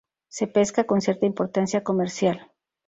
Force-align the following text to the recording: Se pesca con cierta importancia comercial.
Se 0.29 0.47
pesca 0.47 0.85
con 0.85 0.99
cierta 1.01 1.27
importancia 1.27 1.83
comercial. 1.83 2.49